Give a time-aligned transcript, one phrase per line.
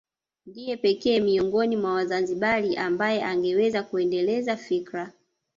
[0.45, 5.13] Ndiye pekee miongoni mwa Wazanzibari ambaye angeweza kuendeleza fikra